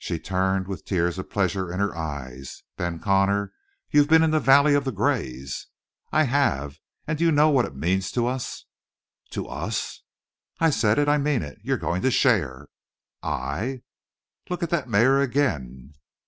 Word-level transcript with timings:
She 0.00 0.18
turned 0.18 0.66
with 0.66 0.84
tears 0.84 1.16
of 1.16 1.30
pleasure 1.30 1.72
in 1.72 1.78
her 1.78 1.96
eyes. 1.96 2.64
"Ben 2.76 2.98
Connor, 2.98 3.52
you've 3.88 4.08
been 4.08 4.24
in 4.24 4.32
the 4.32 4.40
valley 4.40 4.74
of 4.74 4.82
the 4.84 4.90
grays!" 4.90 5.68
"I 6.10 6.24
have. 6.24 6.80
And 7.06 7.16
do 7.18 7.24
you 7.26 7.30
know 7.30 7.50
what 7.50 7.66
it 7.66 7.76
means 7.76 8.10
to 8.10 8.26
us?" 8.26 8.64
"To 9.30 9.46
us?" 9.46 10.02
"I 10.58 10.70
said 10.70 10.98
it. 10.98 11.08
I 11.08 11.18
mean 11.18 11.42
it. 11.44 11.60
You're 11.62 11.78
going 11.78 12.02
to 12.02 12.10
share." 12.10 12.66
"I" 13.22 13.82
"Look 14.50 14.64
at 14.64 14.70
that 14.70 14.88
mare 14.88 15.20
again!" 15.20 15.94